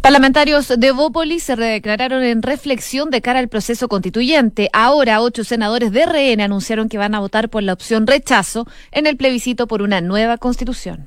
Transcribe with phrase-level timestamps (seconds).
[0.00, 4.70] Parlamentarios de Bópoli se declararon en reflexión de cara al proceso constituyente.
[4.72, 9.06] Ahora, ocho senadores de RN anunciaron que van a votar por la opción rechazo en
[9.06, 11.06] el plebiscito por una nueva constitución.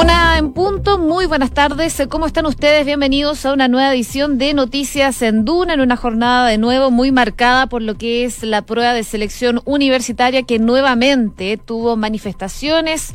[0.00, 2.02] Una en punto, muy buenas tardes.
[2.08, 2.86] ¿Cómo están ustedes?
[2.86, 7.12] Bienvenidos a una nueva edición de Noticias en Duna, en una jornada de nuevo muy
[7.12, 13.12] marcada por lo que es la prueba de selección universitaria que nuevamente tuvo manifestaciones,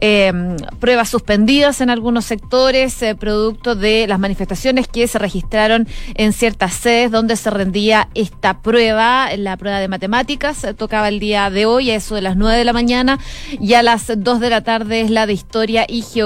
[0.00, 0.32] eh,
[0.80, 6.74] pruebas suspendidas en algunos sectores, eh, producto de las manifestaciones que se registraron en ciertas
[6.74, 11.92] sedes donde se rendía esta prueba, la prueba de matemáticas, tocaba el día de hoy
[11.92, 13.20] a eso de las 9 de la mañana
[13.60, 16.23] y a las 2 de la tarde es la de historia y geografía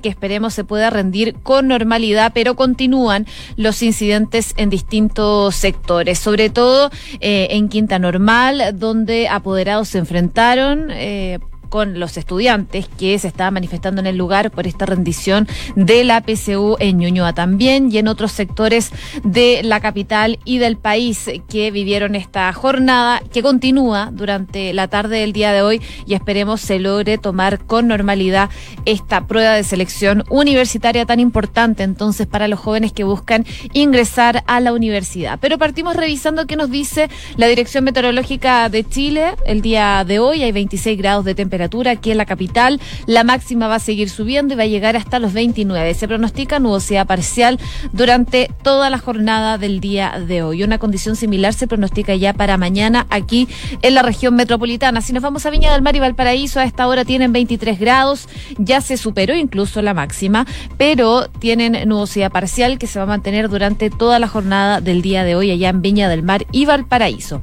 [0.00, 6.50] que esperemos se pueda rendir con normalidad, pero continúan los incidentes en distintos sectores, sobre
[6.50, 10.90] todo eh, en Quinta Normal, donde apoderados se enfrentaron.
[10.90, 11.38] Eh,
[11.70, 16.20] con los estudiantes que se estaban manifestando en el lugar por esta rendición de la
[16.20, 18.90] PCU en Ñuñoa también y en otros sectores
[19.22, 25.20] de la capital y del país que vivieron esta jornada que continúa durante la tarde
[25.20, 28.50] del día de hoy y esperemos se logre tomar con normalidad
[28.84, 34.58] esta prueba de selección universitaria tan importante entonces para los jóvenes que buscan ingresar a
[34.58, 35.38] la universidad.
[35.40, 40.42] Pero partimos revisando qué nos dice la Dirección Meteorológica de Chile el día de hoy.
[40.42, 42.80] Hay 26 grados de temperatura aquí en la capital.
[43.06, 45.94] La máxima va a seguir subiendo y va a llegar hasta los 29.
[45.94, 47.58] Se pronostica nubosidad parcial
[47.92, 50.62] durante toda la jornada del día de hoy.
[50.62, 53.48] Una condición similar se pronostica ya para mañana aquí
[53.82, 55.00] en la región metropolitana.
[55.00, 58.28] Si nos vamos a Viña del Mar y Valparaíso, a esta hora tienen 23 grados,
[58.58, 60.46] ya se superó incluso la máxima,
[60.78, 65.24] pero tienen nubosidad parcial que se va a mantener durante toda la jornada del día
[65.24, 67.40] de hoy allá en Viña del Mar y Valparaíso.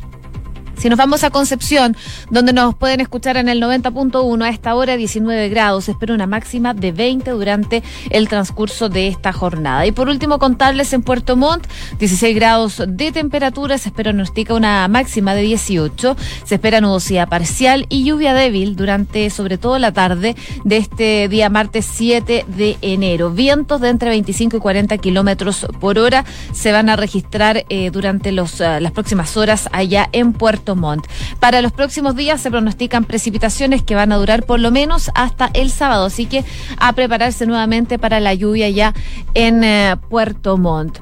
[0.78, 1.96] Si nos vamos a Concepción,
[2.32, 6.74] donde nos pueden escuchar en el 90.1 a esta hora 19 grados, espero una máxima
[6.74, 9.86] de 20 durante el transcurso de esta jornada.
[9.86, 11.68] Y por último, contarles en Puerto Montt,
[12.00, 17.86] 16 grados de temperatura, se espera pronostica una máxima de 18, se espera nubosidad parcial
[17.90, 23.32] y lluvia débil durante sobre todo la tarde de este día martes 7 de enero.
[23.32, 26.24] Vientos de entre 25 y 40 kilómetros por hora
[26.54, 31.08] se van a registrar eh, durante los, uh, las próximas horas allá en Puerto Montt.
[31.40, 35.50] Para los próximos días se pronostican precipitaciones que van a durar por lo menos hasta
[35.54, 36.44] el sábado, así que
[36.78, 38.94] a prepararse nuevamente para la lluvia ya
[39.34, 41.00] en eh, Puerto Montt.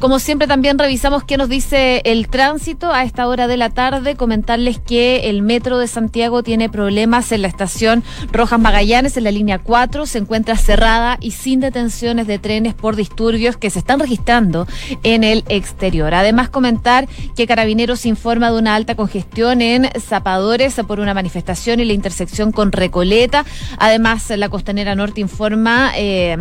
[0.00, 4.14] Como siempre también revisamos qué nos dice el tránsito a esta hora de la tarde,
[4.14, 9.32] comentarles que el metro de Santiago tiene problemas en la estación Rojas Magallanes, en la
[9.32, 13.98] línea 4, se encuentra cerrada y sin detenciones de trenes por disturbios que se están
[13.98, 14.68] registrando
[15.02, 16.14] en el exterior.
[16.14, 21.84] Además comentar que Carabineros informa de una alta congestión en Zapadores por una manifestación y
[21.84, 23.44] la intersección con Recoleta.
[23.78, 26.36] Además, la Costanera Norte informa eh,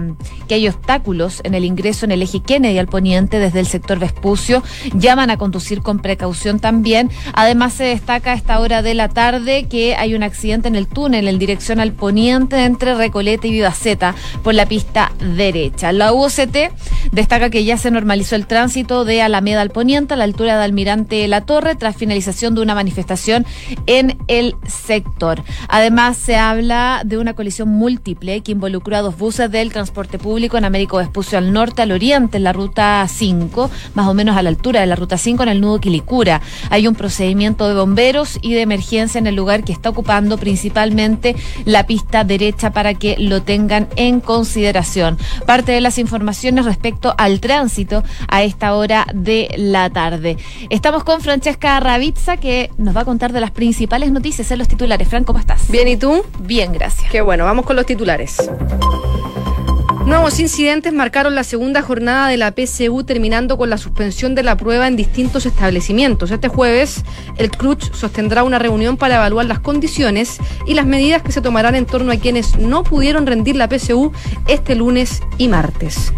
[0.48, 4.00] que hay obstáculos en el ingreso en el eje Kennedy al poniente desde el sector
[4.00, 4.64] Vespucio.
[4.94, 7.10] Llaman a conducir con precaución también.
[7.34, 10.88] Además, se destaca a esta hora de la tarde que hay un accidente en el
[10.88, 15.92] túnel en dirección al poniente entre Recoleta y Vivaceta por la pista derecha.
[15.92, 16.58] La UOCT
[17.12, 20.64] destaca que ya se normalizó el tránsito de Alameda al poniente a la altura de
[20.66, 23.46] Almirante La Torre tras finalización una manifestación
[23.86, 25.44] en el sector.
[25.68, 30.58] Además, se habla de una colisión múltiple que involucró a dos buses del transporte público
[30.58, 34.44] en Américo Vespucio al norte, al oriente, en la ruta 5, más o menos a
[34.44, 36.42] la altura de la ruta 5, en el nudo Quilicura.
[36.70, 41.36] Hay un procedimiento de bomberos y de emergencia en el lugar que está ocupando principalmente
[41.66, 45.18] la pista derecha para que lo tengan en consideración.
[45.46, 50.38] Parte de las informaciones respecto al tránsito a esta hora de la tarde.
[50.70, 54.60] Estamos con Francesca Ravizza, que que nos va a contar de las principales noticias en
[54.60, 55.10] los titulares.
[55.10, 55.70] Fran, ¿cómo estás?
[55.70, 56.24] Bien, ¿y tú?
[56.40, 57.12] Bien, gracias.
[57.12, 58.38] Qué bueno, vamos con los titulares.
[60.06, 64.56] Nuevos incidentes marcaron la segunda jornada de la PCU terminando con la suspensión de la
[64.56, 66.32] prueba en distintos establecimientos.
[66.32, 67.04] Este jueves,
[67.36, 71.76] el CRUCH sostendrá una reunión para evaluar las condiciones y las medidas que se tomarán
[71.76, 74.14] en torno a quienes no pudieron rendir la PCU
[74.48, 76.14] este lunes y martes.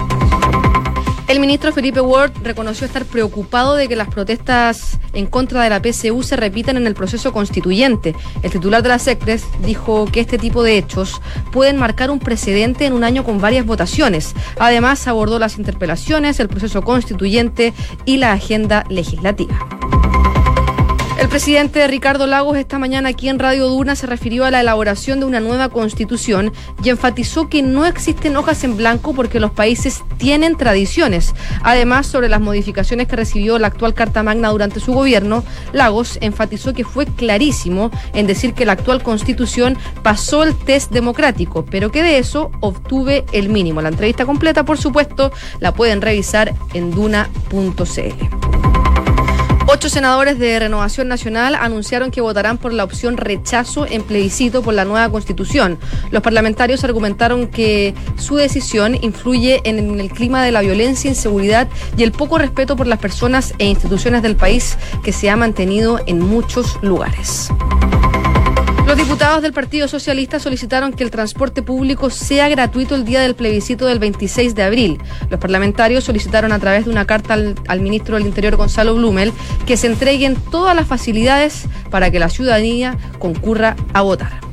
[1.29, 5.79] El ministro Felipe Ward reconoció estar preocupado de que las protestas en contra de la
[5.79, 8.15] PCU se repitan en el proceso constituyente.
[8.41, 11.21] El titular de la SECRES dijo que este tipo de hechos
[11.51, 14.33] pueden marcar un precedente en un año con varias votaciones.
[14.57, 19.78] Además, abordó las interpelaciones, el proceso constituyente y la agenda legislativa.
[21.19, 25.19] El presidente Ricardo Lagos esta mañana aquí en Radio Duna se refirió a la elaboración
[25.19, 30.01] de una nueva constitución y enfatizó que no existen hojas en blanco porque los países
[30.17, 31.35] tienen tradiciones.
[31.61, 35.43] Además, sobre las modificaciones que recibió la actual Carta Magna durante su gobierno,
[35.73, 41.65] Lagos enfatizó que fue clarísimo en decir que la actual constitución pasó el test democrático,
[41.65, 43.81] pero que de eso obtuve el mínimo.
[43.81, 48.68] La entrevista completa, por supuesto, la pueden revisar en duna.cl.
[49.71, 54.73] Ocho senadores de Renovación Nacional anunciaron que votarán por la opción rechazo en plebiscito por
[54.73, 55.77] la nueva constitución.
[56.09, 62.01] Los parlamentarios argumentaron que su decisión influye en el clima de la violencia, inseguridad y
[62.01, 66.17] el poco respeto por las personas e instituciones del país que se ha mantenido en
[66.17, 67.51] muchos lugares.
[68.99, 73.85] Diputados del Partido Socialista solicitaron que el transporte público sea gratuito el día del plebiscito
[73.85, 75.01] del 26 de abril.
[75.29, 79.31] Los parlamentarios solicitaron a través de una carta al, ministro del Interior, Gonzalo Blumel,
[79.65, 84.48] que se entreguen todas las facilidades para que la ciudadanía concurra a votar.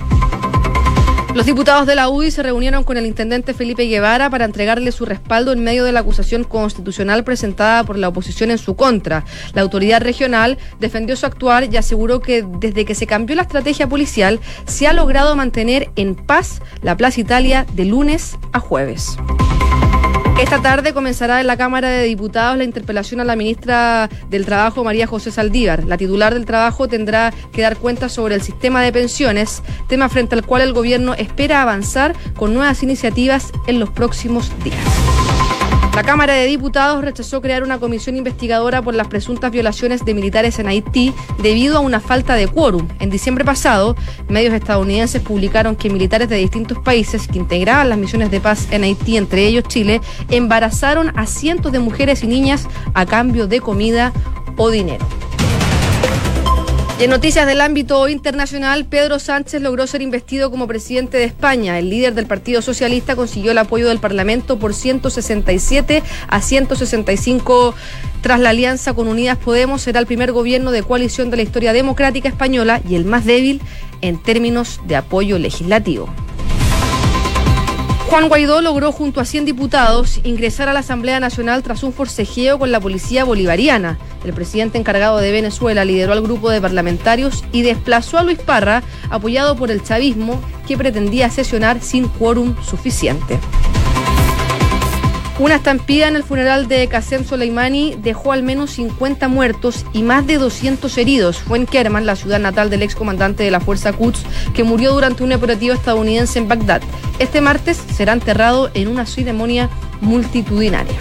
[1.36, 5.04] Los diputados de la UDI se reunieron con el intendente Felipe Guevara para entregarle su
[5.04, 9.22] respaldo en medio de la acusación constitucional presentada por la oposición en su contra.
[9.52, 13.86] La autoridad regional defendió su actuar y aseguró que desde que se cambió la estrategia
[13.86, 19.18] policial se ha logrado mantener en paz la Plaza Italia de lunes a jueves.
[20.38, 24.84] Esta tarde comenzará en la Cámara de Diputados la interpelación a la ministra del Trabajo,
[24.84, 25.84] María José Saldívar.
[25.84, 30.34] La titular del Trabajo tendrá que dar cuenta sobre el sistema de pensiones, tema frente
[30.34, 35.25] al cual el gobierno espera avanzar con nuevas iniciativas en los próximos días.
[35.96, 40.58] La Cámara de Diputados rechazó crear una comisión investigadora por las presuntas violaciones de militares
[40.58, 42.86] en Haití debido a una falta de quórum.
[42.98, 43.96] En diciembre pasado,
[44.28, 48.84] medios estadounidenses publicaron que militares de distintos países que integraban las misiones de paz en
[48.84, 54.12] Haití, entre ellos Chile, embarazaron a cientos de mujeres y niñas a cambio de comida
[54.58, 55.06] o dinero.
[56.98, 61.78] En noticias del ámbito internacional, Pedro Sánchez logró ser investido como presidente de España.
[61.78, 67.74] El líder del Partido Socialista consiguió el apoyo del Parlamento por 167 a 165
[68.22, 69.82] tras la alianza con Unidas Podemos.
[69.82, 73.60] Será el primer gobierno de coalición de la historia democrática española y el más débil
[74.00, 76.08] en términos de apoyo legislativo.
[78.16, 82.58] Juan Guaidó logró junto a 100 diputados ingresar a la Asamblea Nacional tras un forcejeo
[82.58, 83.98] con la policía bolivariana.
[84.24, 88.82] El presidente encargado de Venezuela lideró al grupo de parlamentarios y desplazó a Luis Parra,
[89.10, 93.38] apoyado por el chavismo, que pretendía sesionar sin quórum suficiente.
[95.38, 100.26] Una estampida en el funeral de Qasem Soleimani dejó al menos 50 muertos y más
[100.26, 101.36] de 200 heridos.
[101.36, 104.24] Fue en Kerman, la ciudad natal del excomandante de la Fuerza Quds,
[104.54, 106.80] que murió durante un operativo estadounidense en Bagdad.
[107.18, 109.68] Este martes será enterrado en una ceremonia
[110.00, 110.96] multitudinaria.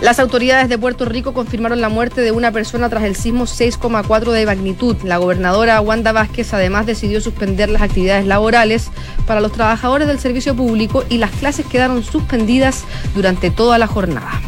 [0.00, 4.30] Las autoridades de Puerto Rico confirmaron la muerte de una persona tras el sismo 6,4
[4.30, 4.96] de magnitud.
[5.02, 8.90] La gobernadora Wanda Vázquez además decidió suspender las actividades laborales
[9.26, 12.84] para los trabajadores del servicio público y las clases quedaron suspendidas
[13.16, 14.40] durante toda la jornada.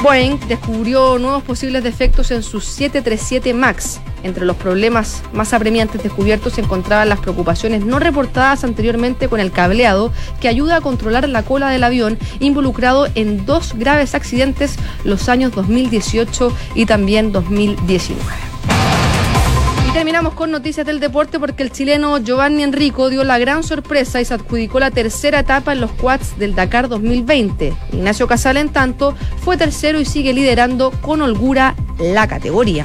[0.00, 3.98] Boeing descubrió nuevos posibles defectos en sus 737 MAX.
[4.26, 9.52] Entre los problemas más apremiantes descubiertos se encontraban las preocupaciones no reportadas anteriormente con el
[9.52, 15.28] cableado que ayuda a controlar la cola del avión involucrado en dos graves accidentes los
[15.28, 18.20] años 2018 y también 2019
[19.92, 24.26] terminamos con noticias del deporte porque el chileno Giovanni Enrico dio la gran sorpresa y
[24.26, 27.72] se adjudicó la tercera etapa en los quads del Dakar 2020.
[27.94, 32.84] Ignacio Casal, en tanto, fue tercero y sigue liderando con holgura la categoría.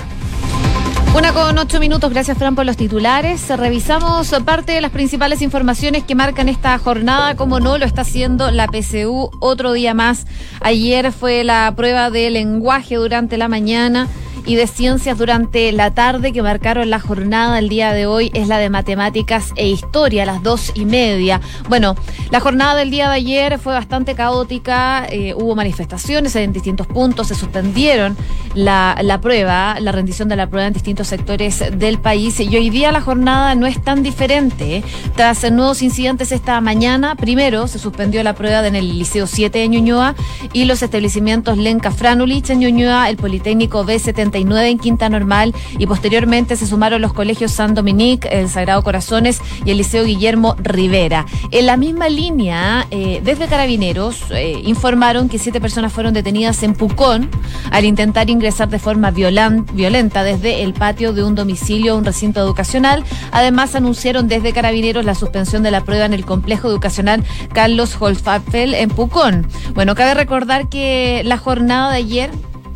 [1.14, 3.50] Una con ocho minutos, gracias Fran por los titulares.
[3.50, 8.50] Revisamos parte de las principales informaciones que marcan esta jornada, como no lo está haciendo
[8.50, 10.26] la PCU otro día más.
[10.62, 14.08] Ayer fue la prueba de lenguaje durante la mañana
[14.46, 18.48] y de ciencias durante la tarde que marcaron la jornada el día de hoy es
[18.48, 21.42] la de matemáticas e historia, a las dos y media.
[21.70, 21.96] Bueno,
[22.30, 27.28] la jornada del día de ayer fue bastante caótica, eh, hubo manifestaciones en distintos puntos,
[27.28, 28.18] se suspendieron
[28.56, 32.70] la, la prueba, la rendición de la prueba en distintos sectores del país y hoy
[32.70, 34.84] día la jornada no es tan diferente.
[35.16, 39.68] Tras nuevos incidentes esta mañana, primero se suspendió la prueba en el Liceo 7 de
[39.68, 40.16] Ñuñoa
[40.54, 46.56] y los establecimientos Lenca Franulich en Ñuñoa, el Politécnico B70 en Quinta Normal y posteriormente
[46.56, 51.26] se sumaron los colegios San Dominique, el Sagrado Corazones y el Liceo Guillermo Rivera.
[51.52, 56.74] En la misma línea, eh, desde Carabineros eh, informaron que siete personas fueron detenidas en
[56.74, 57.30] Pucón
[57.72, 62.40] al intentar ingresar de forma violenta desde el patio de un domicilio a un recinto
[62.40, 63.04] educacional.
[63.32, 67.24] Además, anunciaron desde Carabineros la suspensión de la prueba en el complejo educacional
[67.54, 69.48] Carlos Holfapel en Pucón.
[69.74, 72.32] Bueno, cabe recordar que la jornada de ayer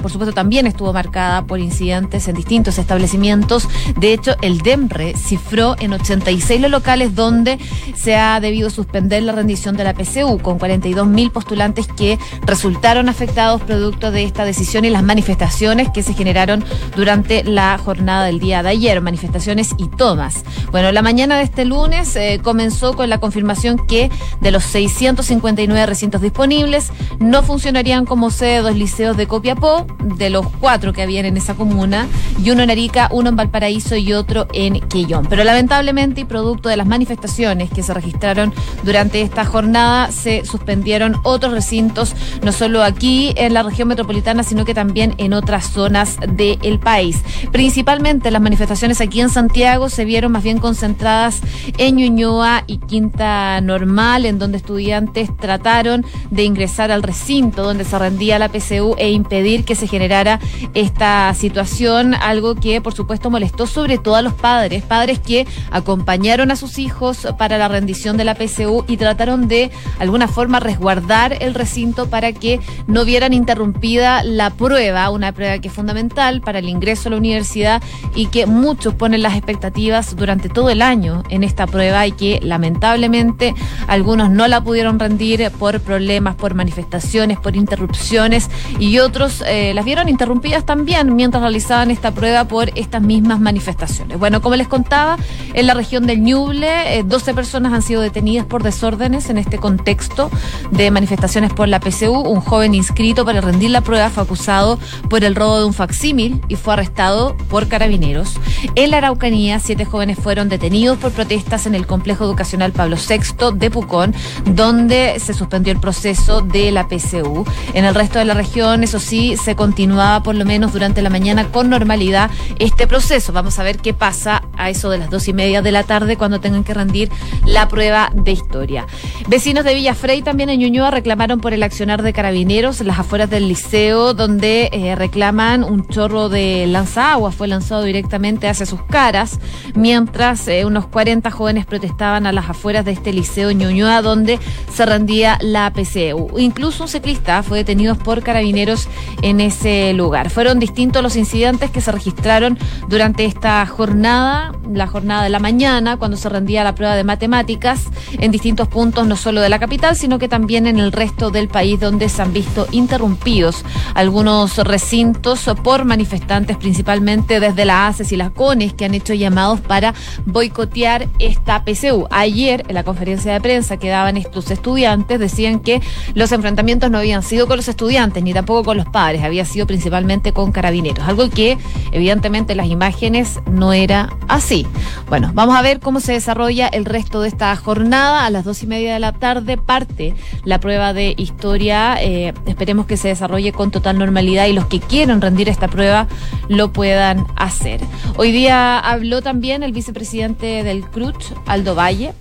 [0.06, 3.68] por supuesto, también estuvo marcada por incidentes en distintos establecimientos.
[3.98, 7.58] De hecho, el DEMRE cifró en 86 los locales donde
[7.96, 13.10] se ha debido suspender la rendición de la PCU, con 42 mil postulantes que resultaron
[13.10, 16.64] afectados producto de esta decisión y las manifestaciones que se generaron
[16.96, 20.44] durante la jornada del día de ayer, manifestaciones y tomas.
[20.70, 25.88] Bueno, la mañana de este lunes eh, comenzó con la confirmación que de los 659
[25.88, 31.26] recintos disponibles no funcionarían como sede dos liceos de Copiapó, de los cuatro que habían
[31.26, 32.08] en esa comuna,
[32.44, 35.28] y uno en Arica, uno en Valparaíso y otro en Quillón.
[35.30, 41.18] Pero lamentablemente y producto de las manifestaciones que se registraron durante esta jornada, se suspendieron
[41.24, 46.18] otros recintos, no solo aquí en la región metropolitana, sino que también en otras zonas
[46.28, 47.22] del país.
[47.52, 51.42] Principalmente las manifestaciones aquí en Santiago se vieron más bien concentradas
[51.78, 57.98] en Ñuñoa y Quinta Normal, en donde estudiantes trataron de ingresar al recinto donde se
[57.98, 60.40] rendía la PCU e impedir que se generara
[60.74, 66.52] esta situación, algo que por supuesto molestó sobre todo a los padres, padres que acompañaron
[66.52, 71.38] a sus hijos para la rendición de la PCU y trataron de alguna forma resguardar
[71.42, 76.60] el recinto para que no vieran interrumpida la prueba, una prueba que es fundamental para
[76.60, 77.82] el ingreso a la universidad
[78.16, 82.40] y que muchos ponen las expectativas durante todo el año en esta prueba y que
[82.42, 83.54] lamentablemente
[83.88, 88.50] algunos no la pudieron rendir por problemas, por manifestaciones, por interrupciones
[88.80, 94.20] y otros eh, las vieron interrumpidas también mientras realizaban esta prueba por estas mismas manifestaciones.
[94.20, 95.18] Bueno, como les contaba,
[95.54, 99.58] en la región del Ñuble, 12 eh, personas han sido detenidas por desórdenes en este
[99.58, 100.30] contexto
[100.72, 102.20] de manifestaciones por la PCU.
[102.20, 104.80] Un joven inscrito para rendir la prueba fue acusado
[105.10, 108.40] por el robo de un facsímil y fue arrestado por carabineros.
[108.76, 113.58] En la Araucanía, siete jóvenes fueron detenidos por protestas en el complejo educacional Pablo VI
[113.58, 114.14] de Pucón,
[114.46, 117.46] donde se suspendió el proceso de la PCU.
[117.74, 121.10] En el resto de la región, eso sí, se continuaba por lo menos durante la
[121.10, 123.34] mañana con normalidad este proceso.
[123.34, 126.18] Vamos a ver qué pasa a eso de las dos y media de la tarde
[126.18, 127.10] cuando tengan que rendir
[127.46, 128.86] la prueba de historia.
[129.28, 133.30] Vecinos de Villafrey también en Ñuñoa reclamaron por el accionar de carabineros en las afueras
[133.30, 139.40] del liceo, donde eh, reclaman un chorro de lanzagua fue lanzado directamente hacia sus caras,
[139.76, 144.40] mientras eh, unos 40 jóvenes protestaban a las afueras de este liceo Ñuñoa, donde
[144.74, 146.40] se rendía la PCU.
[146.40, 148.88] Incluso un ciclista fue detenido por carabineros
[149.22, 150.30] en ese lugar.
[150.30, 152.58] Fueron distintos los incidentes que se registraron
[152.90, 157.86] durante esta jornada, la jornada de la mañana, cuando se rendía la prueba de matemáticas
[158.20, 161.48] en distintos puntos, no solo de la capital, sino que también en el resto del
[161.48, 168.18] país, donde se han visto interrumpidos algunos recintos por manifestantes, principalmente desde la ACES y
[168.18, 169.94] las CONES, que han hecho llamados para
[170.26, 172.08] boicotear esta PCU.
[172.10, 175.82] Ayer, en la conferencia de prensa que daban estos estudiantes, decían que
[176.14, 179.68] los enfrentamientos no habían sido con los estudiantes ni tampoco con los padres, había sido
[179.68, 181.58] principalmente con carabineros, algo que
[181.92, 184.66] evidentemente las imágenes no era así.
[185.10, 188.26] Bueno, vamos a ver cómo se desarrolla el resto de esta jornada.
[188.26, 190.14] A las dos y media de la tarde parte
[190.44, 191.98] la prueba de historia.
[192.00, 196.08] Eh, esperemos que se desarrolle con total normalidad y los que quieran rendir esta prueba
[196.48, 197.82] lo puedan hacer.
[198.18, 202.14] Hoy día habló también el vicepresidente del CRUCH, Aldo Valle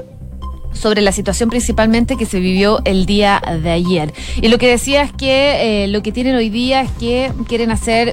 [0.74, 4.12] sobre la situación principalmente que se vivió el día de ayer.
[4.36, 7.70] Y lo que decía es que eh, lo que tienen hoy día es que quieren
[7.70, 8.12] hacer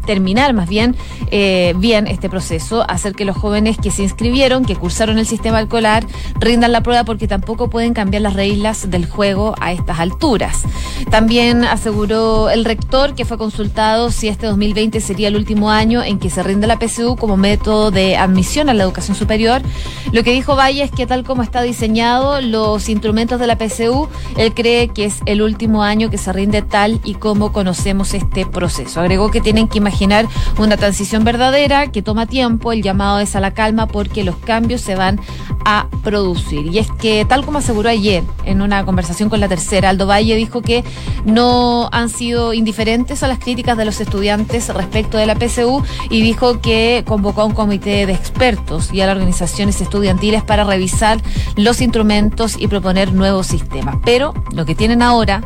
[0.00, 0.96] terminar más bien
[1.30, 5.60] eh, bien este proceso, hacer que los jóvenes que se inscribieron, que cursaron el sistema
[5.60, 6.04] escolar,
[6.38, 10.62] rindan la prueba porque tampoco pueden cambiar las reglas del juego a estas alturas.
[11.10, 16.18] También aseguró el rector que fue consultado si este 2020 sería el último año en
[16.18, 19.62] que se rinde la PSU como método de admisión a la educación superior.
[20.12, 24.08] Lo que dijo Valle es que tal como está diseñado los instrumentos de la PSU,
[24.36, 28.46] él cree que es el último año que se rinde tal y como conocemos este
[28.46, 29.00] proceso.
[29.00, 29.99] Agregó que tienen que imaginar
[30.58, 34.80] una transición verdadera que toma tiempo, el llamado es a la calma porque los cambios
[34.80, 35.20] se van
[35.64, 36.66] a producir.
[36.66, 40.34] Y es que, tal como aseguró ayer en una conversación con la tercera, Aldo Valle
[40.36, 40.84] dijo que
[41.24, 46.22] no han sido indiferentes a las críticas de los estudiantes respecto de la PSU y
[46.22, 51.20] dijo que convocó a un comité de expertos y a las organizaciones estudiantiles para revisar
[51.56, 53.96] los instrumentos y proponer nuevos sistemas.
[54.04, 55.42] Pero lo que tienen ahora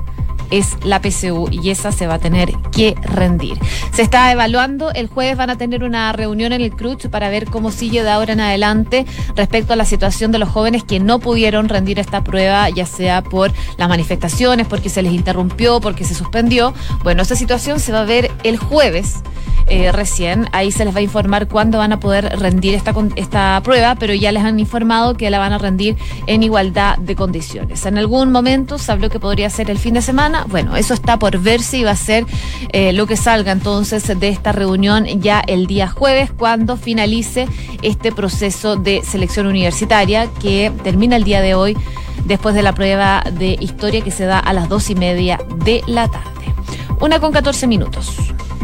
[0.58, 3.58] es la PCU y esa se va a tener que rendir.
[3.92, 7.46] Se está evaluando, el jueves van a tener una reunión en el CRUCH para ver
[7.46, 11.18] cómo sigue de ahora en adelante respecto a la situación de los jóvenes que no
[11.18, 16.14] pudieron rendir esta prueba, ya sea por las manifestaciones, porque se les interrumpió, porque se
[16.14, 16.74] suspendió.
[17.02, 19.22] Bueno, esa situación se va a ver el jueves.
[19.66, 20.46] Eh, recién.
[20.52, 24.12] Ahí se les va a informar cuándo van a poder rendir esta, esta prueba, pero
[24.12, 25.96] ya les han informado que la van a rendir
[26.26, 27.86] en igualdad de condiciones.
[27.86, 31.18] En algún momento se habló que podría ser el fin de semana, Bueno, eso está
[31.18, 32.26] por verse y va a ser
[32.72, 37.48] eh, lo que salga entonces de esta reunión ya el día jueves, cuando finalice
[37.82, 41.76] este proceso de selección universitaria que termina el día de hoy
[42.24, 45.82] después de la prueba de historia que se da a las dos y media de
[45.86, 46.54] la tarde.
[47.00, 48.14] Una con 14 minutos.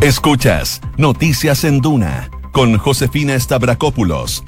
[0.01, 4.45] Escuchas Noticias en Duna con Josefina Stavrakopoulos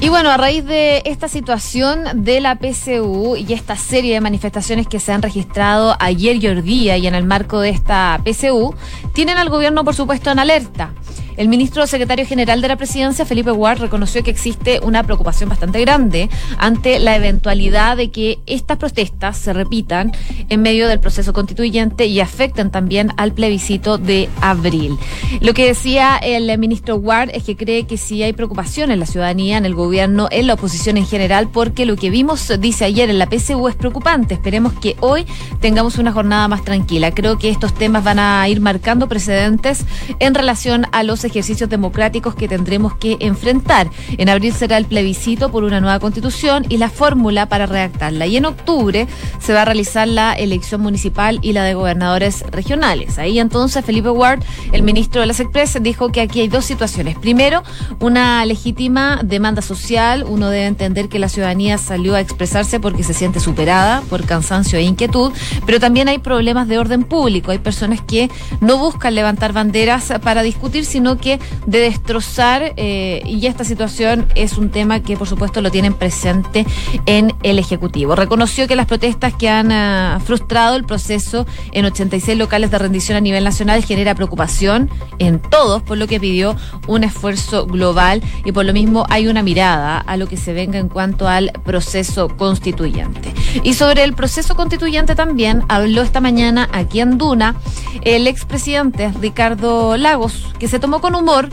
[0.00, 4.86] y bueno, a raíz de esta situación de la PCU y esta serie de manifestaciones
[4.86, 8.74] que se han registrado ayer y hoy día y en el marco de esta PCU,
[9.12, 10.92] tienen al gobierno, por supuesto, en alerta.
[11.38, 15.80] El ministro secretario general de la presidencia, Felipe Ward, reconoció que existe una preocupación bastante
[15.80, 16.28] grande
[16.58, 20.10] ante la eventualidad de que estas protestas se repitan
[20.48, 24.98] en medio del proceso constituyente y afecten también al plebiscito de abril.
[25.40, 29.06] Lo que decía el ministro Ward es que cree que sí hay preocupación en la
[29.06, 33.10] ciudadanía, en el gobierno, en la oposición en general, porque lo que vimos, dice ayer,
[33.10, 34.34] en la PSU es preocupante.
[34.34, 35.24] Esperemos que hoy
[35.60, 37.12] tengamos una jornada más tranquila.
[37.12, 39.84] Creo que estos temas van a ir marcando precedentes
[40.18, 43.90] en relación a los ejercicios democráticos que tendremos que enfrentar.
[44.16, 48.26] En abril será el plebiscito por una nueva constitución y la fórmula para redactarla.
[48.26, 49.06] Y en octubre
[49.38, 53.18] se va a realizar la elección municipal y la de gobernadores regionales.
[53.18, 54.42] Ahí entonces Felipe Ward,
[54.72, 57.18] el ministro de las Express, dijo que aquí hay dos situaciones.
[57.18, 57.62] Primero,
[58.00, 60.24] una legítima demanda social.
[60.26, 64.78] Uno debe entender que la ciudadanía salió a expresarse porque se siente superada por cansancio
[64.78, 65.32] e inquietud,
[65.66, 67.50] pero también hay problemas de orden público.
[67.50, 68.30] Hay personas que
[68.60, 74.58] no buscan levantar banderas para discutir, sino que de destrozar eh, y esta situación es
[74.58, 76.66] un tema que por supuesto lo tienen presente
[77.06, 78.14] en el Ejecutivo.
[78.14, 83.16] Reconoció que las protestas que han ah, frustrado el proceso en 86 locales de rendición
[83.16, 86.56] a nivel nacional genera preocupación en todos, por lo que pidió
[86.86, 90.78] un esfuerzo global y por lo mismo hay una mirada a lo que se venga
[90.78, 93.32] en cuanto al proceso constituyente.
[93.62, 97.56] Y sobre el proceso constituyente también habló esta mañana aquí en Duna
[98.02, 101.48] el expresidente Ricardo Lagos, que se tomó con humor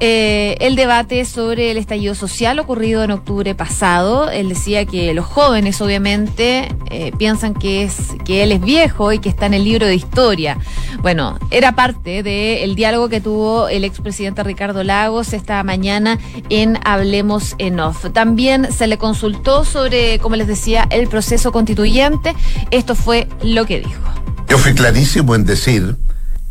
[0.00, 4.30] eh, el debate sobre el estallido social ocurrido en octubre pasado.
[4.30, 9.18] Él decía que los jóvenes, obviamente, eh, piensan que es que él es viejo y
[9.18, 10.56] que está en el libro de historia.
[11.02, 17.56] Bueno, era parte del diálogo que tuvo el expresidente Ricardo Lagos esta mañana en Hablemos
[17.58, 18.06] en Off.
[18.12, 22.36] También se le consultó sobre, como les decía, el proceso constituyente.
[22.70, 24.00] Esto fue lo que dijo.
[24.48, 25.96] Yo fui clarísimo en decir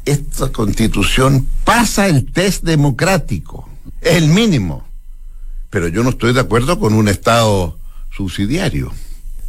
[0.07, 3.69] esta constitución pasa el test democrático,
[4.01, 4.87] es el mínimo.
[5.69, 7.77] Pero yo no estoy de acuerdo con un Estado
[8.15, 8.93] subsidiario.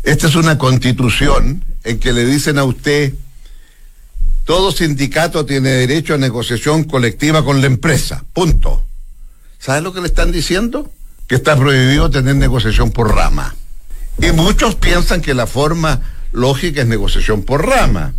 [0.03, 3.15] Esta es una constitución en que le dicen a usted,
[4.45, 8.83] todo sindicato tiene derecho a negociación colectiva con la empresa, punto.
[9.59, 10.91] ¿Sabe lo que le están diciendo?
[11.29, 13.55] Que está prohibido tener negociación por rama.
[14.21, 16.01] Y muchos piensan que la forma
[16.33, 18.15] lógica es negociación por rama.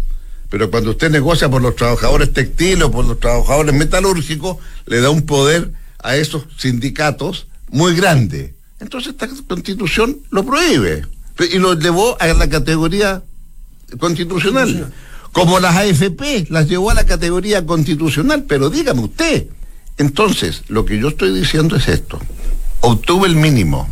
[0.49, 5.09] Pero cuando usted negocia por los trabajadores textiles o por los trabajadores metalúrgicos, le da
[5.09, 8.55] un poder a esos sindicatos muy grande.
[8.79, 11.05] Entonces esta constitución lo prohíbe
[11.51, 13.23] y lo llevó a la categoría
[13.99, 14.91] constitucional.
[15.31, 19.47] Como las AFP las llevó a la categoría constitucional, pero dígame usted.
[19.97, 22.19] Entonces, lo que yo estoy diciendo es esto.
[22.79, 23.89] Obtuve el mínimo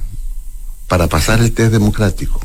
[0.87, 2.39] para pasar el test democrático.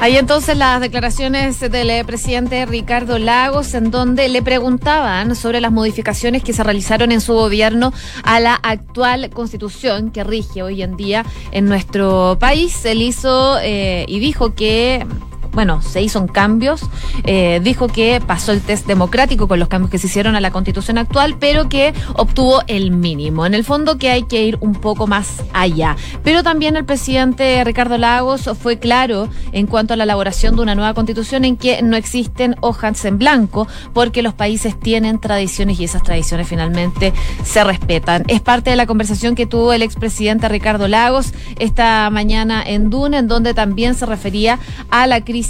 [0.00, 5.72] Ahí entonces las declaraciones del eh, presidente Ricardo Lagos, en donde le preguntaban sobre las
[5.72, 10.96] modificaciones que se realizaron en su gobierno a la actual constitución que rige hoy en
[10.96, 12.84] día en nuestro país.
[12.84, 15.06] Él hizo eh, y dijo que
[15.54, 16.82] bueno, se hizo cambios,
[17.24, 20.50] eh, dijo que pasó el test democrático con los cambios que se hicieron a la
[20.50, 23.46] constitución actual, pero que obtuvo el mínimo.
[23.46, 25.96] En el fondo que hay que ir un poco más allá.
[26.22, 30.74] Pero también el presidente Ricardo Lagos fue claro en cuanto a la elaboración de una
[30.74, 35.84] nueva constitución en que no existen hojas en blanco porque los países tienen tradiciones y
[35.84, 37.12] esas tradiciones finalmente
[37.44, 38.24] se respetan.
[38.28, 43.18] Es parte de la conversación que tuvo el expresidente Ricardo Lagos esta mañana en Duna,
[43.18, 44.58] en donde también se refería
[44.90, 45.43] a la crisis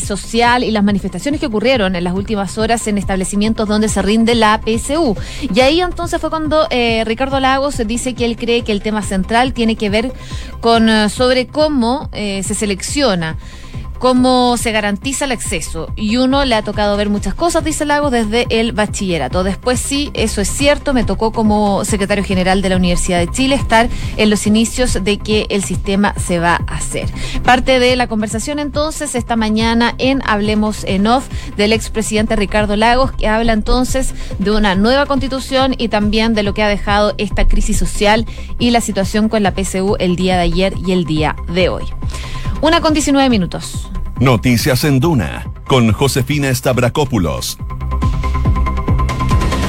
[0.00, 4.34] social y las manifestaciones que ocurrieron en las últimas horas en establecimientos donde se rinde
[4.34, 5.16] la PSU.
[5.52, 9.02] Y ahí entonces fue cuando eh, Ricardo Lagos dice que él cree que el tema
[9.02, 10.12] central tiene que ver
[10.60, 13.36] con eh, sobre cómo eh, se selecciona
[14.00, 15.92] cómo se garantiza el acceso.
[15.94, 19.44] Y uno le ha tocado ver muchas cosas, dice Lago, desde el bachillerato.
[19.44, 23.54] Después sí, eso es cierto, me tocó como secretario general de la Universidad de Chile
[23.54, 27.10] estar en los inicios de que el sistema se va a hacer.
[27.44, 33.12] Parte de la conversación entonces esta mañana en Hablemos en Off del expresidente Ricardo Lagos,
[33.12, 37.46] que habla entonces de una nueva constitución y también de lo que ha dejado esta
[37.46, 38.24] crisis social
[38.58, 41.84] y la situación con la PSU el día de ayer y el día de hoy.
[42.62, 43.90] Una con 19 minutos.
[44.18, 47.56] Noticias en Duna con Josefina Stavrakopoulos.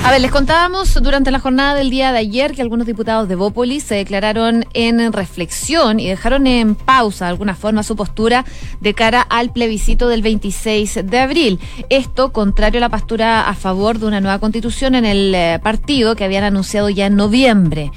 [0.04, 3.36] A ver, les contábamos durante la jornada del día de ayer que algunos diputados de
[3.36, 8.43] Bópolis se declararon en reflexión y dejaron en pausa de alguna forma su postura
[8.82, 11.60] de cara al plebiscito del 26 de abril.
[11.89, 16.17] Esto contrario a la postura a favor de una nueva constitución en el eh, partido
[16.17, 17.91] que habían anunciado ya en noviembre.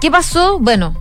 [0.00, 0.58] ¿Qué pasó?
[0.58, 0.96] Bueno,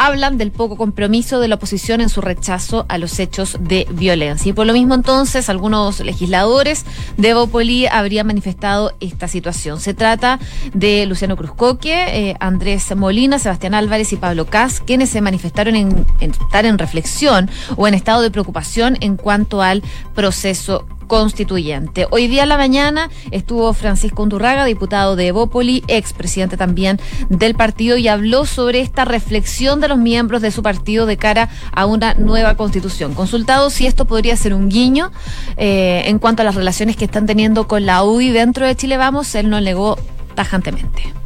[0.00, 4.48] hablan del poco compromiso de la oposición en su rechazo a los hechos de violencia.
[4.48, 6.86] Y por lo mismo entonces algunos legisladores
[7.18, 9.78] de Bopoli habrían manifestado esta situación.
[9.78, 10.40] Se trata
[10.72, 16.06] de Luciano Cruzcoque, eh, Andrés Molina, Sebastián Álvarez y Pablo Cas, quienes se manifestaron en,
[16.20, 19.82] en estar en reflexión o en estado de preocupación en cuanto al
[20.14, 22.06] proceso constituyente.
[22.12, 27.96] Hoy día a la mañana estuvo Francisco Undurraga, diputado de Evópoli, expresidente también del partido,
[27.96, 32.14] y habló sobre esta reflexión de los miembros de su partido de cara a una
[32.14, 33.14] nueva constitución.
[33.14, 35.10] Consultado si esto podría ser un guiño
[35.56, 38.96] eh, en cuanto a las relaciones que están teniendo con la UDI dentro de Chile
[38.96, 39.98] Vamos, él no negó
[40.36, 41.19] tajantemente.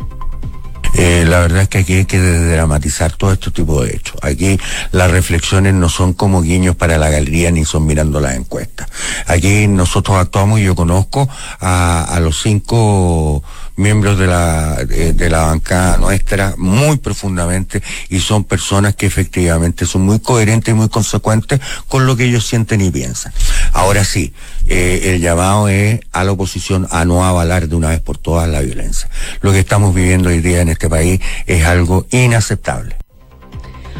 [0.94, 4.16] Eh, la verdad es que aquí hay que dramatizar todo este tipo de hechos.
[4.22, 4.59] Aquí
[4.92, 8.88] las reflexiones no son como guiños para la galería ni son mirando las encuestas.
[9.26, 11.28] Aquí nosotros actuamos y yo conozco
[11.61, 13.42] a, a los cinco
[13.76, 20.02] miembros de la, de, la bancada nuestra muy profundamente y son personas que efectivamente son
[20.02, 23.32] muy coherentes y muy consecuentes con lo que ellos sienten y piensan.
[23.72, 24.32] Ahora sí,
[24.66, 28.48] eh, el llamado es a la oposición a no avalar de una vez por todas
[28.48, 29.08] la violencia.
[29.40, 33.03] Lo que estamos viviendo hoy día en este país es algo inaceptable.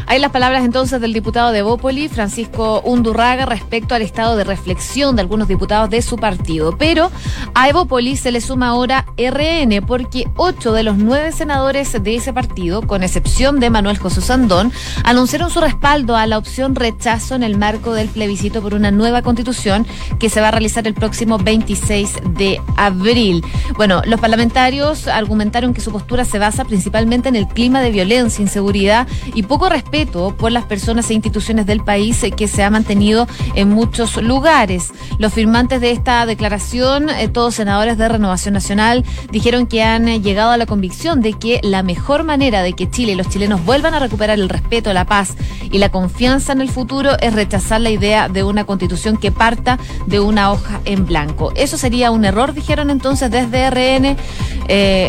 [0.07, 5.15] Hay las palabras entonces del diputado de Bópoli, Francisco Undurraga, respecto al estado de reflexión
[5.15, 6.77] de algunos diputados de su partido.
[6.77, 7.11] Pero
[7.55, 12.33] a Evópoli se le suma ahora RN, porque ocho de los nueve senadores de ese
[12.33, 14.71] partido, con excepción de Manuel José Sandón,
[15.03, 19.23] anunciaron su respaldo a la opción rechazo en el marco del plebiscito por una nueva
[19.23, 19.87] constitución
[20.19, 23.43] que se va a realizar el próximo 26 de abril.
[23.75, 28.43] Bueno, los parlamentarios argumentaron que su postura se basa principalmente en el clima de violencia,
[28.43, 32.69] inseguridad y poco respeto por las personas e instituciones del país eh, que se ha
[32.69, 34.91] mantenido en muchos lugares.
[35.19, 40.19] Los firmantes de esta declaración, eh, todos senadores de Renovación Nacional, dijeron que han eh,
[40.19, 43.63] llegado a la convicción de que la mejor manera de que Chile y los chilenos
[43.63, 45.35] vuelvan a recuperar el respeto, la paz
[45.71, 49.79] y la confianza en el futuro es rechazar la idea de una constitución que parta
[50.07, 51.53] de una hoja en blanco.
[51.55, 54.17] Eso sería un error, dijeron entonces desde RN.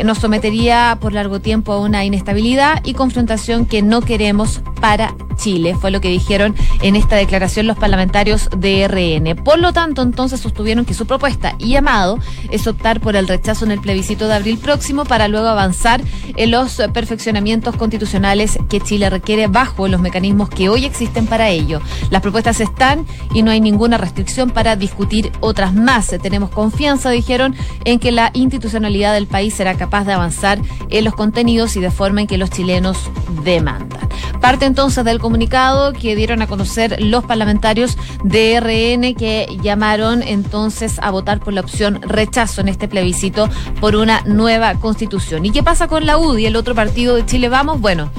[0.06, 5.74] nos sometería por largo tiempo a una inestabilidad y confrontación que no queremos para Chile,
[5.74, 9.34] fue lo que dijeron en esta declaración los parlamentarios de RN.
[9.42, 12.20] Por lo tanto, entonces sostuvieron que su propuesta y llamado
[12.52, 16.00] es optar por el rechazo en el plebiscito de abril próximo para luego avanzar
[16.36, 21.80] en los perfeccionamientos constitucionales que Chile requiere bajo los mecanismos que hoy existen para ello.
[22.10, 26.14] Las propuestas están y no hay ninguna restricción para discutir otras más.
[26.22, 31.14] Tenemos confianza, dijeron, en que la institucionalidad del país será capaz de avanzar en los
[31.14, 33.10] contenidos y de forma en que los chilenos
[33.42, 34.08] demandan.
[34.40, 40.98] Parte entonces del comunicado que dieron a conocer los parlamentarios de RN que llamaron entonces
[41.00, 43.48] a votar por la opción rechazo en este plebiscito
[43.80, 45.46] por una nueva constitución.
[45.46, 47.80] ¿Y qué pasa con la UDI, el otro partido de Chile Vamos?
[47.80, 48.10] Bueno.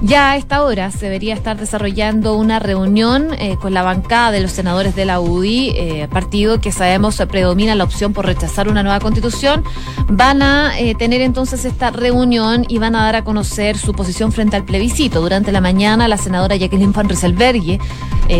[0.00, 4.40] Ya a esta hora se debería estar desarrollando una reunión eh, con la bancada de
[4.40, 8.82] los senadores de la UDI, eh, partido que sabemos predomina la opción por rechazar una
[8.82, 9.62] nueva constitución.
[10.08, 14.32] Van a eh, tener entonces esta reunión y van a dar a conocer su posición
[14.32, 15.20] frente al plebiscito.
[15.20, 17.78] Durante la mañana, la senadora Jacqueline Van Rieselberghe,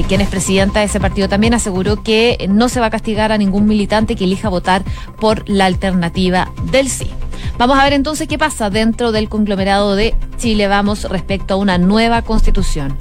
[0.09, 3.39] quien es presidenta de ese partido, también aseguró que no se va a castigar a
[3.39, 4.83] ningún militante que elija votar
[5.21, 7.11] por la alternativa del sí.
[7.59, 11.79] Vamos a ver entonces qué pasa dentro del conglomerado de Chile Vamos respecto a una
[11.79, 12.97] nueva constitución.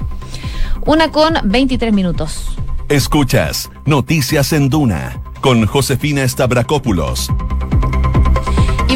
[0.84, 2.56] Una con 23 minutos.
[2.88, 7.28] Escuchas Noticias en Duna con Josefina Stavrakopoulos.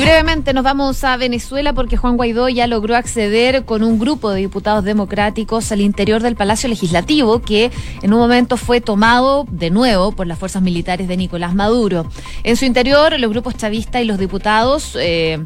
[0.07, 4.39] Brevemente nos vamos a Venezuela porque Juan Guaidó ya logró acceder con un grupo de
[4.39, 10.13] diputados democráticos al interior del Palacio Legislativo que en un momento fue tomado de nuevo
[10.13, 12.07] por las fuerzas militares de Nicolás Maduro.
[12.45, 15.45] En su interior los grupos chavistas y los diputados eh,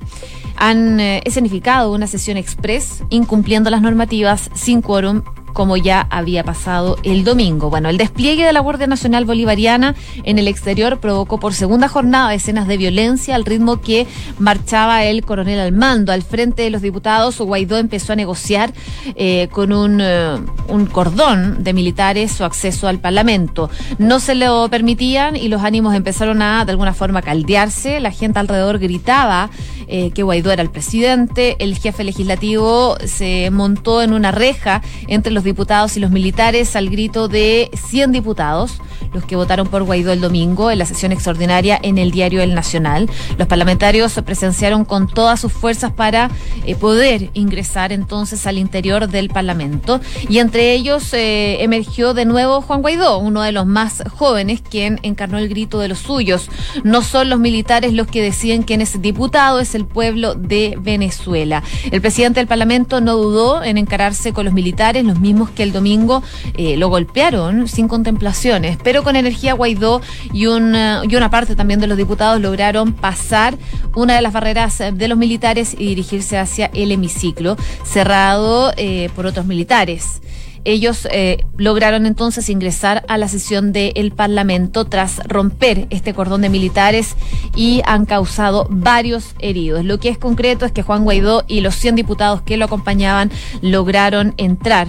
[0.56, 6.96] han eh, escenificado una sesión express incumpliendo las normativas sin quórum como ya había pasado
[7.02, 7.70] el domingo.
[7.70, 12.34] Bueno, el despliegue de la Guardia Nacional Bolivariana en el exterior provocó por segunda jornada
[12.34, 14.06] escenas de violencia al ritmo que
[14.38, 16.12] marchaba el coronel al mando.
[16.12, 18.72] Al frente de los diputados, Guaidó empezó a negociar
[19.14, 20.36] eh, con un, eh,
[20.68, 23.70] un cordón de militares su acceso al Parlamento.
[23.98, 28.00] No se lo permitían y los ánimos empezaron a, de alguna forma, caldearse.
[28.00, 29.50] La gente alrededor gritaba
[29.92, 31.56] eh, que Guaidó era el presidente.
[31.58, 36.90] El jefe legislativo se montó en una reja entre los diputados y los militares al
[36.90, 38.80] grito de 100 diputados,
[39.12, 42.54] los que votaron por Guaidó el domingo en la sesión extraordinaria en el diario El
[42.54, 43.10] Nacional.
[43.36, 46.30] Los parlamentarios presenciaron con todas sus fuerzas para
[46.66, 50.00] eh, poder ingresar entonces al interior del Parlamento.
[50.28, 55.00] Y entre ellos eh, emergió de nuevo Juan Guaidó, uno de los más jóvenes, quien
[55.02, 56.48] encarnó el grito de los suyos.
[56.84, 61.62] No son los militares los que deciden quién es diputado, es el pueblo de Venezuela.
[61.90, 65.72] El presidente del Parlamento no dudó en encararse con los militares, los mismos que el
[65.72, 66.22] domingo
[66.56, 70.00] eh, lo golpearon sin contemplaciones, pero con energía Guaidó
[70.32, 73.56] y una, y una parte también de los diputados lograron pasar
[73.94, 79.26] una de las barreras de los militares y dirigirse hacia el hemiciclo, cerrado eh, por
[79.26, 80.20] otros militares.
[80.64, 86.48] Ellos eh, lograron entonces ingresar a la sesión del Parlamento tras romper este cordón de
[86.48, 87.16] militares
[87.56, 89.84] y han causado varios heridos.
[89.84, 93.30] Lo que es concreto es que Juan Guaidó y los 100 diputados que lo acompañaban
[93.62, 94.88] lograron entrar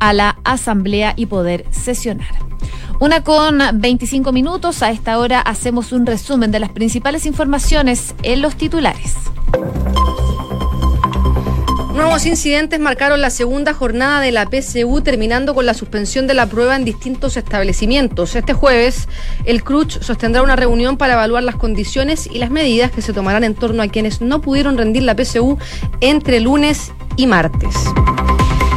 [0.00, 2.48] a la Asamblea y poder sesionar.
[3.00, 4.82] Una con 25 minutos.
[4.82, 9.14] A esta hora hacemos un resumen de las principales informaciones en los titulares.
[11.98, 16.46] Nuevos incidentes marcaron la segunda jornada de la PCU, terminando con la suspensión de la
[16.46, 18.36] prueba en distintos establecimientos.
[18.36, 19.08] Este jueves,
[19.44, 23.42] el CRUCH sostendrá una reunión para evaluar las condiciones y las medidas que se tomarán
[23.42, 25.58] en torno a quienes no pudieron rendir la PCU
[26.00, 27.74] entre lunes y martes.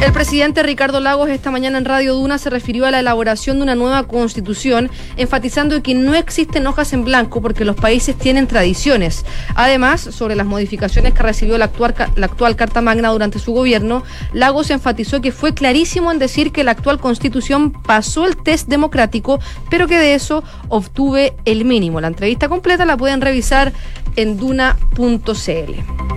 [0.02, 3.62] El presidente Ricardo Lagos esta mañana en Radio Duna se refirió a la elaboración de
[3.62, 9.24] una nueva constitución, enfatizando que no existen hojas en blanco porque los países tienen tradiciones.
[9.54, 15.20] Además, sobre las modificaciones que recibió la actual, Carta Magna durante su gobierno, Lagos enfatizó
[15.20, 19.38] que fue clarísimo en decir que la actual constitución pasó el test democrático,
[19.70, 22.00] pero que de eso obtuve el mínimo.
[22.00, 23.72] La entrevista completa la pueden revisar
[24.16, 26.11] en duna.cl.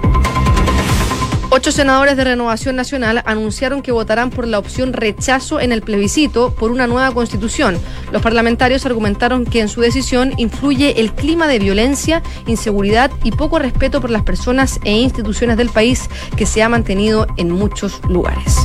[1.58, 6.54] Ocho senadores de Renovación Nacional anunciaron que votarán por la opción rechazo en el plebiscito
[6.54, 7.80] por una nueva constitución.
[8.12, 13.58] Los parlamentarios argumentaron que en su decisión influye el clima de violencia, inseguridad y poco
[13.58, 18.58] respeto por las personas e instituciones del país que se ha mantenido en muchos lugares.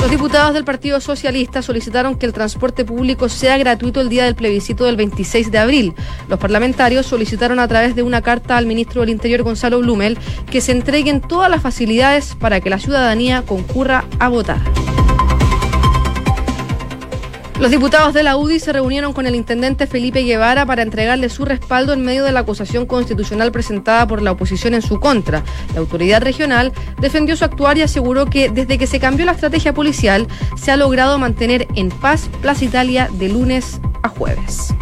[0.00, 4.36] Los diputados del Partido Socialista solicitaron que el transporte público sea gratuito el día del
[4.36, 5.94] plebiscito del 26 de abril.
[6.28, 10.16] Los parlamentarios solicitaron a través de una carta al ministro del Interior, Gonzalo Blumel,
[10.50, 14.60] que se entreguen todas las facilidades para que la ciudadanía concurra a votar.
[17.58, 21.44] Los diputados de la UDI se reunieron con el intendente Felipe Guevara para entregarle su
[21.44, 25.42] respaldo en medio de la acusación constitucional presentada por la oposición en su contra.
[25.74, 29.74] La autoridad regional defendió su actuar y aseguró que desde que se cambió la estrategia
[29.74, 34.72] policial se ha logrado mantener en paz Plaza Italia de lunes a jueves.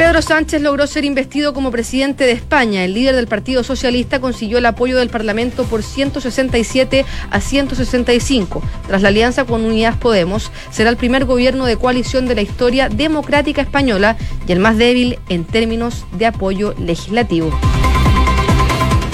[0.00, 2.86] Pedro Sánchez logró ser investido como presidente de España.
[2.86, 8.62] El líder del Partido Socialista consiguió el apoyo del Parlamento por 167 a 165.
[8.86, 12.88] Tras la alianza con Unidas Podemos, será el primer gobierno de coalición de la historia
[12.88, 14.16] democrática española
[14.48, 17.50] y el más débil en términos de apoyo legislativo.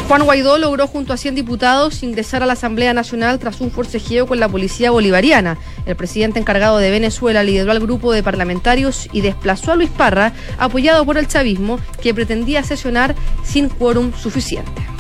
[0.08, 4.28] Juan Guaidó logró junto a 100 diputados ingresar a la Asamblea Nacional tras un forcejeo
[4.28, 5.58] con la policía bolivariana.
[5.84, 10.32] El presidente encargado de Venezuela lideró al grupo de parlamentarios y desplazó a Luis Parra,
[10.58, 14.95] apoyado por el chavismo, que pretendía sesionar sin quórum suficiente.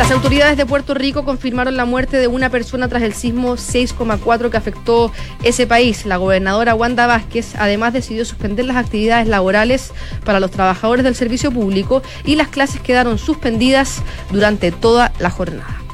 [0.00, 4.48] Las autoridades de Puerto Rico confirmaron la muerte de una persona tras el sismo 6,4
[4.48, 6.06] que afectó ese país.
[6.06, 9.92] La gobernadora Wanda Vázquez además decidió suspender las actividades laborales
[10.24, 15.89] para los trabajadores del servicio público y las clases quedaron suspendidas durante toda la jornada.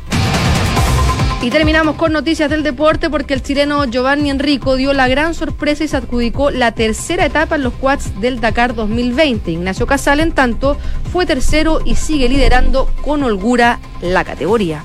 [1.43, 5.85] Y terminamos con noticias del deporte porque el chileno Giovanni Enrico dio la gran sorpresa
[5.85, 9.53] y se adjudicó la tercera etapa en los quads del Dakar 2020.
[9.53, 10.77] Ignacio Casal, en tanto,
[11.13, 14.83] fue tercero y sigue liderando con holgura la categoría.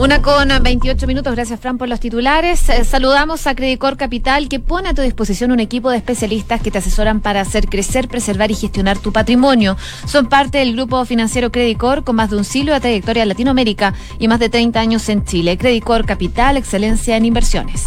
[0.00, 2.70] Una con 28 minutos, gracias Fran por los titulares.
[2.70, 6.70] Eh, saludamos a Credicor Capital que pone a tu disposición un equipo de especialistas que
[6.70, 9.76] te asesoran para hacer crecer, preservar y gestionar tu patrimonio.
[10.06, 13.92] Son parte del grupo financiero Credicor con más de un siglo de trayectoria en Latinoamérica
[14.18, 15.58] y más de 30 años en Chile.
[15.58, 17.84] Credicor Capital, excelencia en inversiones.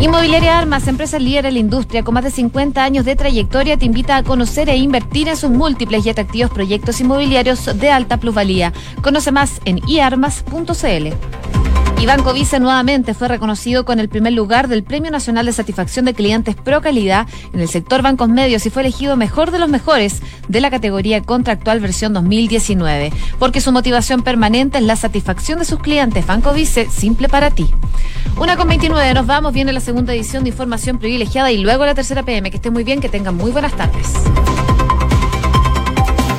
[0.00, 3.86] Inmobiliaria Armas, empresa líder en la industria con más de 50 años de trayectoria, te
[3.86, 8.72] invita a conocer e invertir en sus múltiples y atractivos proyectos inmobiliarios de alta plusvalía.
[9.02, 11.63] Conoce más en iarmas.cl.
[12.04, 16.04] Y Banco Vice nuevamente fue reconocido con el primer lugar del Premio Nacional de Satisfacción
[16.04, 19.70] de Clientes Pro Calidad en el sector bancos medios y fue elegido mejor de los
[19.70, 25.64] mejores de la categoría contractual versión 2019, porque su motivación permanente es la satisfacción de
[25.64, 26.26] sus clientes.
[26.26, 27.70] Banco Vice, simple para ti.
[28.38, 31.94] Una con 29, nos vamos, viene la segunda edición de Información Privilegiada y luego la
[31.94, 32.50] tercera PM.
[32.50, 34.12] Que esté muy bien, que tengan muy buenas tardes.